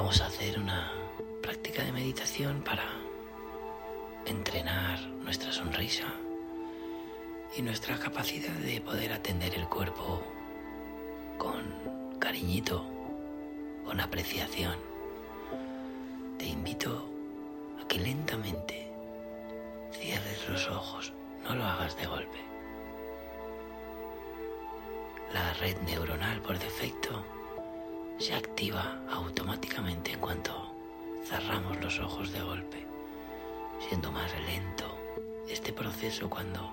[0.00, 0.90] Vamos a hacer una
[1.42, 2.84] práctica de meditación para
[4.24, 6.06] entrenar nuestra sonrisa
[7.54, 10.22] y nuestra capacidad de poder atender el cuerpo
[11.36, 12.82] con cariñito,
[13.84, 14.74] con apreciación.
[16.38, 17.06] Te invito
[17.84, 18.90] a que lentamente
[19.92, 21.12] cierres los ojos,
[21.44, 22.38] no lo hagas de golpe.
[25.34, 27.22] La red neuronal por defecto
[28.20, 30.52] se activa automáticamente en cuanto
[31.24, 32.86] cerramos los ojos de golpe,
[33.88, 34.84] siendo más lento
[35.48, 36.70] este proceso cuando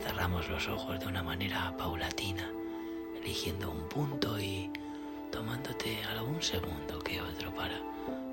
[0.00, 2.50] cerramos los ojos de una manera paulatina,
[3.16, 4.70] eligiendo un punto y
[5.32, 7.80] tomándote algún segundo que otro para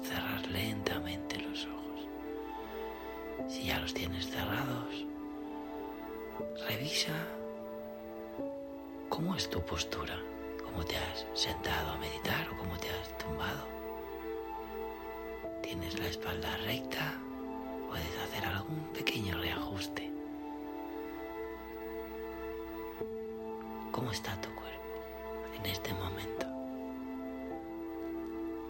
[0.00, 2.06] cerrar lentamente los ojos.
[3.48, 5.04] Si ya los tienes cerrados,
[6.68, 7.14] revisa
[9.08, 10.16] cómo es tu postura,
[10.76, 13.66] cómo te has sentado a meditar o cómo te has tumbado.
[15.62, 17.14] ¿Tienes la espalda recta?
[17.88, 20.12] Puedes hacer algún pequeño reajuste.
[23.90, 26.46] ¿Cómo está tu cuerpo en este momento?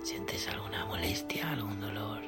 [0.04, 2.22] ¿Sientes alguna molestia, algún dolor?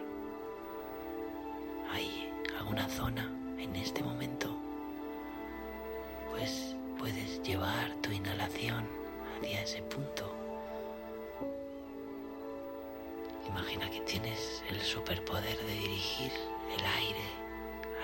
[1.93, 4.51] ¿Hay alguna zona en este momento?
[6.31, 8.98] Pues puedes llevar tu inhalación
[9.39, 10.31] hacia ese punto.
[13.47, 16.33] Imagina que tienes el superpoder de dirigir
[16.77, 17.25] el aire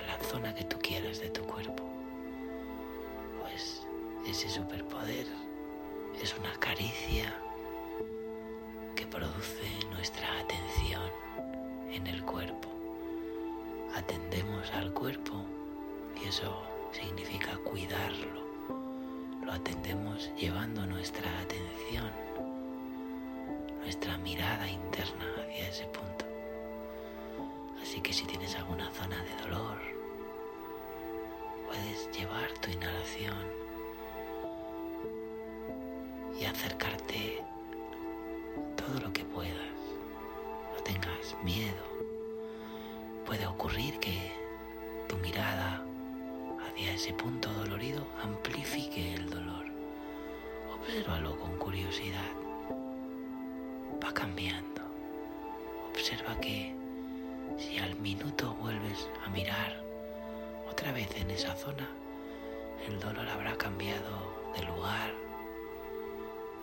[0.01, 1.83] a la zona que tú quieras de tu cuerpo.
[3.41, 3.85] Pues
[4.27, 5.27] ese superpoder
[6.21, 7.33] es una caricia
[8.95, 11.11] que produce nuestra atención
[11.91, 12.69] en el cuerpo.
[13.95, 15.45] Atendemos al cuerpo
[16.21, 18.44] y eso significa cuidarlo.
[19.45, 22.11] Lo atendemos llevando nuestra atención,
[23.79, 26.25] nuestra mirada interna hacia ese punto.
[27.79, 29.54] Así que si tienes alguna zona de dolor,
[55.89, 56.75] Observa que
[57.57, 59.81] si al minuto vuelves a mirar
[60.69, 61.89] otra vez en esa zona,
[62.85, 65.13] el dolor habrá cambiado de lugar,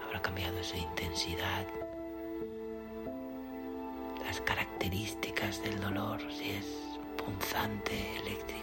[0.05, 1.67] habrá cambiado su intensidad,
[4.27, 6.67] las características del dolor, si es
[7.17, 8.62] punzante, eléctrico.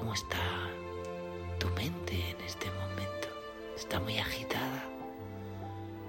[0.00, 0.40] ¿Cómo está
[1.58, 3.28] tu mente en este momento?
[3.76, 4.82] ¿Está muy agitada?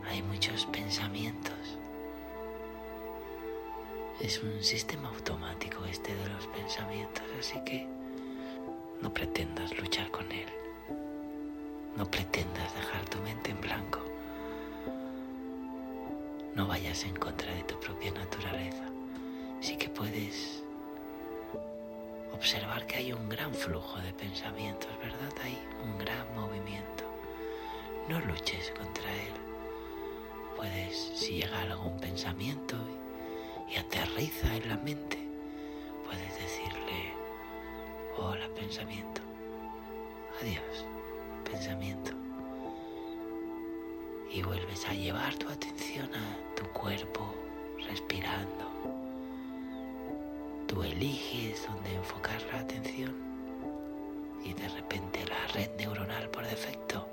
[0.08, 1.78] Hay muchos pensamientos.
[4.22, 7.86] Es un sistema automático este de los pensamientos, así que
[9.02, 10.48] no pretendas luchar con él.
[11.98, 14.00] No pretendas dejar tu mente en blanco.
[16.56, 18.86] No vayas en contra de tu propia naturaleza.
[19.60, 20.61] Sí que puedes
[22.42, 25.32] observar que hay un gran flujo de pensamientos, ¿verdad?
[25.44, 27.04] Hay un gran movimiento.
[28.10, 29.34] No luches contra él.
[30.58, 32.76] Puedes, si llega algún pensamiento
[33.72, 35.20] y, aterriza en la mente,
[36.04, 37.14] puedes decirle,
[38.18, 39.22] hola pensamiento,
[40.42, 40.84] adiós
[41.46, 42.12] pensamiento.
[44.32, 47.36] Y vuelves a llevar tu atención a tu cuerpo
[47.88, 48.71] respirando.
[50.72, 53.14] Tú eliges dónde enfocar la atención
[54.42, 57.06] y de repente la red neuronal por defecto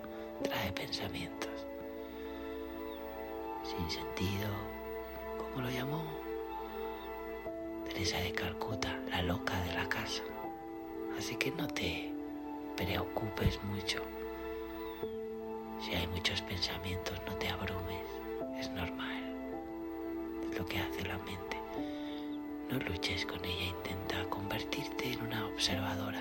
[0.45, 1.51] trae pensamientos
[3.65, 4.49] sin sentido,
[5.37, 6.05] como lo llamó
[7.89, 10.23] Teresa de Calcuta, la loca de la casa.
[11.19, 12.13] Así que no te
[12.77, 13.99] preocupes mucho.
[15.81, 18.07] Si hay muchos pensamientos, no te abrumes.
[18.61, 19.35] Es normal.
[20.49, 21.58] Es lo que hace la mente.
[22.71, 26.21] No luches con ella, intenta convertirte en una observadora,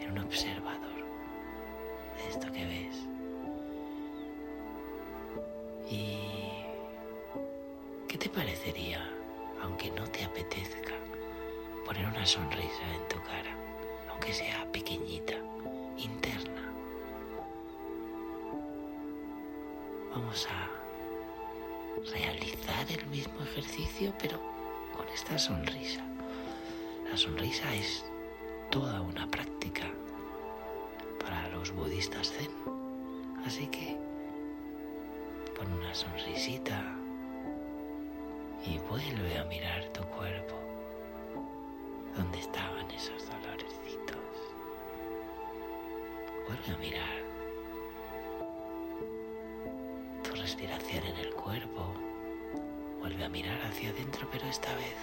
[0.00, 1.04] en un observador
[2.16, 2.96] de esto que ves.
[5.88, 6.18] ¿Y
[8.08, 9.08] qué te parecería,
[9.62, 10.94] aunque no te apetezca,
[11.86, 13.56] poner una sonrisa en tu cara,
[14.10, 15.34] aunque sea pequeñita,
[15.96, 16.72] interna?
[20.10, 20.68] Vamos a
[22.10, 24.51] realizar el mismo ejercicio, pero
[24.96, 26.02] con esta sonrisa.
[27.10, 28.04] La sonrisa es
[28.70, 29.84] toda una práctica
[31.20, 32.50] para los budistas zen.
[33.44, 33.96] Así que
[35.56, 36.82] pon una sonrisita
[38.64, 40.54] y vuelve a mirar tu cuerpo.
[42.16, 44.16] ¿Dónde estaban esos dolorecitos?
[46.46, 47.22] Vuelve a mirar
[50.22, 52.11] tu respiración en el cuerpo.
[53.02, 54.94] Vuelve a mirar hacia adentro, pero esta vez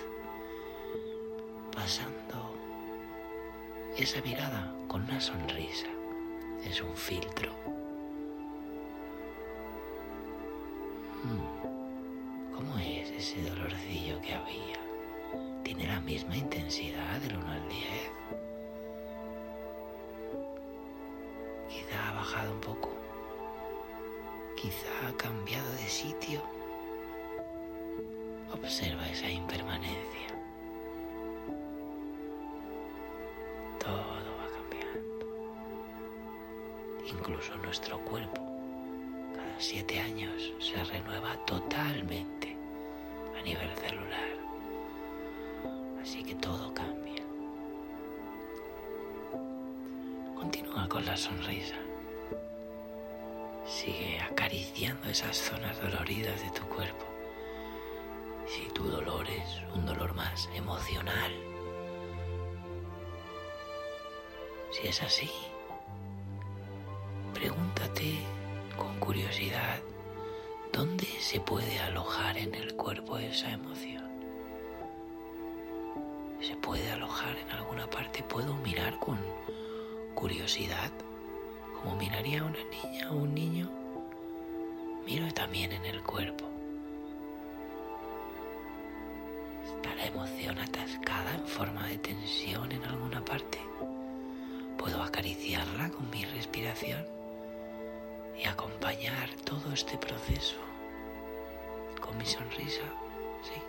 [1.76, 2.56] pasando
[3.98, 5.88] esa mirada con una sonrisa.
[6.64, 7.52] Es un filtro.
[11.24, 14.80] Hmm, ¿Cómo es ese dolorcillo que había?
[15.64, 17.86] ¿Tiene la misma intensidad del 1 al 10?
[21.68, 22.92] Quizá ha bajado un poco.
[24.56, 26.59] Quizá ha cambiado de sitio.
[28.62, 30.28] Observa esa impermanencia.
[33.80, 33.98] Todo
[34.38, 35.26] va cambiando.
[37.08, 38.42] Incluso nuestro cuerpo,
[39.34, 42.56] cada siete años, se renueva totalmente
[43.38, 44.30] a nivel celular.
[46.02, 47.24] Así que todo cambia.
[50.36, 51.76] Continúa con la sonrisa.
[53.66, 57.09] Sigue acariciando esas zonas doloridas de tu cuerpo.
[58.50, 61.32] Si tu dolor es un dolor más emocional,
[64.72, 65.30] si es así,
[67.32, 68.16] pregúntate
[68.76, 69.80] con curiosidad
[70.74, 74.10] dónde se puede alojar en el cuerpo esa emoción.
[76.42, 78.24] ¿Se puede alojar en alguna parte?
[78.24, 79.20] ¿Puedo mirar con
[80.16, 80.92] curiosidad
[81.76, 83.70] como miraría una niña o un niño?
[85.06, 86.59] Miro también en el cuerpo.
[89.90, 93.58] ¿Está la emoción atascada en forma de tensión en alguna parte?
[94.78, 97.04] ¿Puedo acariciarla con mi respiración
[98.38, 100.58] y acompañar todo este proceso
[102.00, 102.84] con mi sonrisa?
[103.42, 103.69] Sí.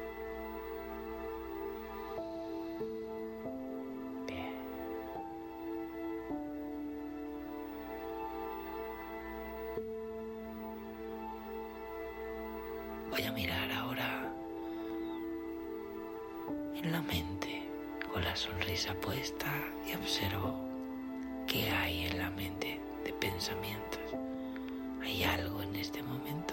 [25.03, 26.53] ¿Hay algo en este momento?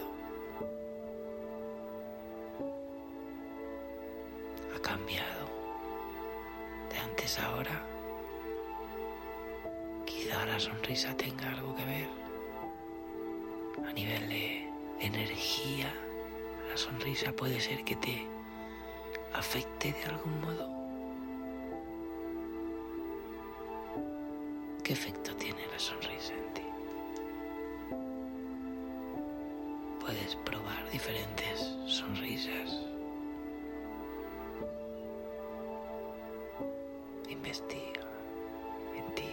[4.74, 5.50] ¿Ha cambiado
[6.89, 7.84] de antes a ahora?
[10.06, 12.08] Quizá la sonrisa tenga algo que ver
[13.86, 14.70] a nivel de
[15.01, 15.94] energía.
[16.70, 18.25] La sonrisa puede ser que te
[19.34, 20.70] afecte de algún modo.
[24.86, 26.34] ¿Qué efecto tiene la sonrisa
[30.07, 32.71] Puedes probar diferentes sonrisas.
[37.27, 38.07] Investiga
[38.95, 39.29] en ti.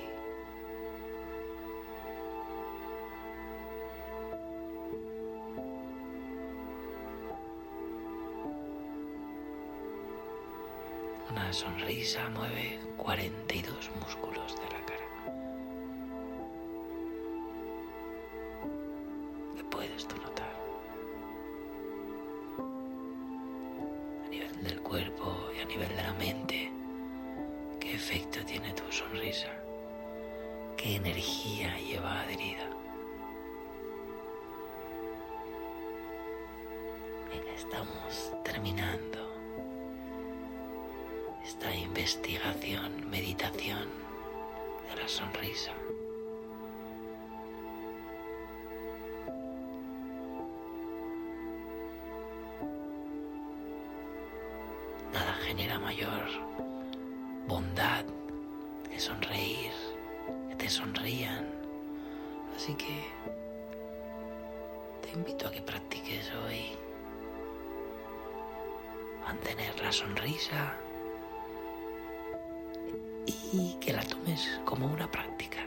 [11.30, 15.13] Una sonrisa mueve 42 músculos de la cara.
[24.34, 26.72] Nivel del cuerpo y a nivel de la mente,
[27.78, 29.48] ¿qué efecto tiene tu sonrisa?
[30.76, 32.68] ¿Qué energía lleva adherida?
[37.30, 39.30] Venga, estamos terminando
[41.44, 43.88] esta investigación, meditación
[44.88, 45.72] de la sonrisa.
[55.56, 56.24] Genera mayor
[57.46, 58.04] bondad
[58.90, 59.70] que sonreír,
[60.48, 61.46] que te sonrían.
[62.56, 63.04] Así que
[65.02, 66.76] te invito a que practiques hoy
[69.24, 70.74] mantener la sonrisa
[73.52, 75.60] y que la tomes como una práctica.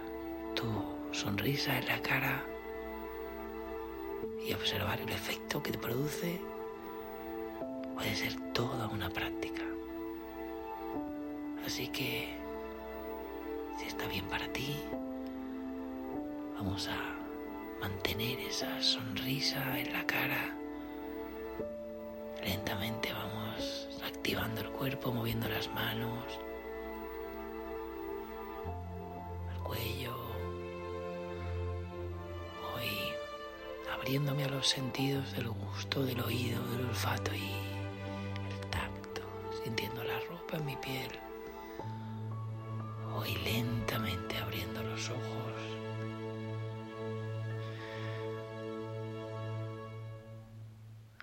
[0.54, 0.66] Tu
[1.14, 2.44] sonrisa en la cara
[4.46, 6.42] y observar el efecto que te produce
[7.96, 9.64] puede ser toda una práctica.
[11.68, 12.30] Así que,
[13.78, 14.74] si está bien para ti,
[16.56, 16.98] vamos a
[17.82, 20.56] mantener esa sonrisa en la cara.
[22.42, 26.24] Lentamente vamos activando el cuerpo, moviendo las manos,
[29.54, 30.16] el cuello.
[32.72, 37.52] Voy abriéndome a los sentidos del gusto, del oído, del olfato y
[38.54, 39.22] el tacto,
[39.66, 41.27] sintiendo la ropa en mi piel.
[43.18, 45.54] Voy lentamente abriendo los ojos.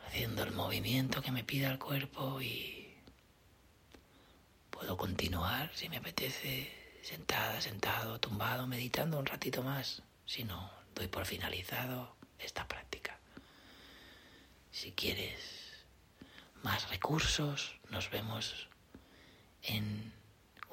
[0.05, 2.97] Haciendo el movimiento que me pida el cuerpo y
[4.71, 10.03] puedo continuar si me apetece sentada, sentado, tumbado, meditando un ratito más.
[10.27, 13.21] Si no, doy por finalizado esta práctica.
[14.73, 15.39] Si quieres
[16.65, 18.69] más recursos, nos vemos
[19.63, 20.13] en